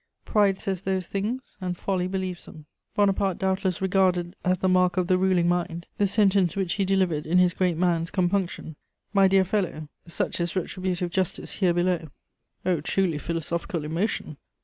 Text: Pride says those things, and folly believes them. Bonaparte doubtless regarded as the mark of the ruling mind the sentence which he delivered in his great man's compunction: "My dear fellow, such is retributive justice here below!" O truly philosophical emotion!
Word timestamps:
Pride 0.25 0.57
says 0.57 0.81
those 0.81 1.05
things, 1.05 1.57
and 1.61 1.77
folly 1.77 2.07
believes 2.07 2.45
them. 2.45 2.65
Bonaparte 2.95 3.37
doubtless 3.37 3.83
regarded 3.83 4.35
as 4.43 4.57
the 4.57 4.67
mark 4.67 4.97
of 4.97 5.05
the 5.05 5.15
ruling 5.15 5.47
mind 5.47 5.85
the 5.99 6.07
sentence 6.07 6.55
which 6.55 6.73
he 6.73 6.85
delivered 6.85 7.27
in 7.27 7.37
his 7.37 7.53
great 7.53 7.77
man's 7.77 8.09
compunction: 8.09 8.75
"My 9.13 9.27
dear 9.27 9.43
fellow, 9.45 9.89
such 10.07 10.39
is 10.41 10.55
retributive 10.55 11.11
justice 11.11 11.51
here 11.51 11.75
below!" 11.75 12.09
O 12.65 12.81
truly 12.81 13.19
philosophical 13.19 13.85
emotion! 13.85 14.37